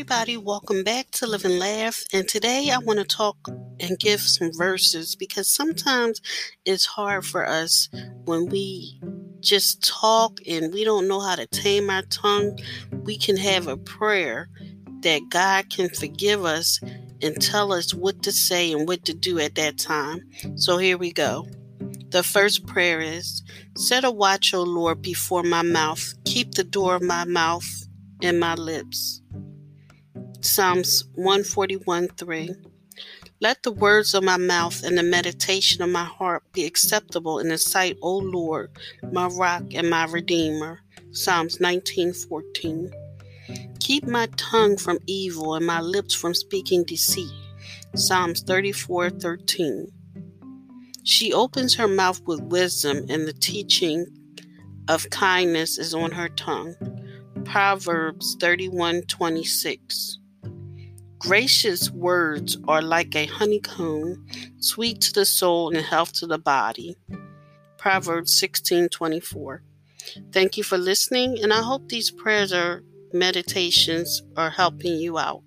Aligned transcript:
everybody, 0.00 0.38
welcome 0.38 0.82
back 0.82 1.10
to 1.10 1.26
Live 1.26 1.44
and 1.44 1.58
Laugh. 1.58 2.02
And 2.14 2.26
today 2.26 2.70
I 2.72 2.78
want 2.78 3.00
to 3.00 3.04
talk 3.04 3.36
and 3.80 3.98
give 3.98 4.22
some 4.22 4.50
verses 4.56 5.14
because 5.14 5.46
sometimes 5.46 6.22
it's 6.64 6.86
hard 6.86 7.26
for 7.26 7.46
us 7.46 7.90
when 8.24 8.46
we 8.46 8.98
just 9.40 9.86
talk 9.86 10.40
and 10.48 10.72
we 10.72 10.84
don't 10.84 11.06
know 11.06 11.20
how 11.20 11.34
to 11.36 11.46
tame 11.46 11.90
our 11.90 12.00
tongue. 12.00 12.58
We 13.04 13.18
can 13.18 13.36
have 13.36 13.66
a 13.66 13.76
prayer 13.76 14.48
that 15.02 15.20
God 15.28 15.68
can 15.68 15.90
forgive 15.90 16.46
us 16.46 16.80
and 17.20 17.38
tell 17.38 17.70
us 17.70 17.92
what 17.92 18.22
to 18.22 18.32
say 18.32 18.72
and 18.72 18.88
what 18.88 19.04
to 19.04 19.12
do 19.12 19.38
at 19.38 19.56
that 19.56 19.76
time. 19.76 20.22
So 20.54 20.78
here 20.78 20.96
we 20.96 21.12
go. 21.12 21.46
The 22.08 22.22
first 22.22 22.66
prayer 22.66 23.02
is 23.02 23.42
Set 23.76 24.04
a 24.04 24.10
watch, 24.10 24.54
O 24.54 24.62
Lord, 24.62 25.02
before 25.02 25.42
my 25.42 25.60
mouth. 25.60 26.14
Keep 26.24 26.52
the 26.52 26.64
door 26.64 26.94
of 26.94 27.02
my 27.02 27.26
mouth 27.26 27.68
and 28.22 28.40
my 28.40 28.54
lips. 28.54 29.20
Psalms 30.42 31.04
141 31.16 32.08
3. 32.08 32.54
Let 33.40 33.62
the 33.62 33.72
words 33.72 34.14
of 34.14 34.24
my 34.24 34.38
mouth 34.38 34.82
and 34.82 34.96
the 34.96 35.02
meditation 35.02 35.82
of 35.82 35.90
my 35.90 36.04
heart 36.04 36.42
be 36.52 36.64
acceptable 36.64 37.38
in 37.38 37.48
the 37.48 37.58
sight, 37.58 37.98
O 38.00 38.16
Lord, 38.16 38.70
my 39.12 39.26
rock 39.26 39.64
and 39.74 39.90
my 39.90 40.06
redeemer. 40.06 40.80
Psalms 41.12 41.58
19:14. 41.60 42.90
Keep 43.80 44.06
my 44.06 44.28
tongue 44.38 44.78
from 44.78 44.98
evil 45.06 45.54
and 45.54 45.66
my 45.66 45.82
lips 45.82 46.14
from 46.14 46.32
speaking 46.32 46.84
deceit. 46.84 47.30
Psalms 47.94 48.42
34:13. 48.42 49.92
She 51.04 51.34
opens 51.34 51.74
her 51.74 51.88
mouth 51.88 52.22
with 52.24 52.40
wisdom, 52.40 53.04
and 53.10 53.28
the 53.28 53.34
teaching 53.34 54.06
of 54.88 55.10
kindness 55.10 55.76
is 55.76 55.92
on 55.92 56.12
her 56.12 56.30
tongue. 56.30 56.74
Proverbs 57.44 58.36
31:26. 58.40 60.16
Gracious 61.20 61.90
words 61.90 62.56
are 62.66 62.80
like 62.80 63.14
a 63.14 63.26
honeycomb, 63.26 64.26
sweet 64.58 65.02
to 65.02 65.12
the 65.12 65.26
soul 65.26 65.68
and 65.68 65.84
health 65.84 66.14
to 66.14 66.26
the 66.26 66.38
body. 66.38 66.96
Proverbs 67.76 68.34
16:24. 68.34 69.62
Thank 70.32 70.56
you 70.56 70.64
for 70.64 70.78
listening, 70.78 71.38
and 71.42 71.52
I 71.52 71.62
hope 71.62 71.88
these 71.90 72.10
prayers 72.10 72.54
or 72.54 72.82
meditations 73.12 74.22
are 74.34 74.48
helping 74.48 74.96
you 74.96 75.18
out. 75.18 75.42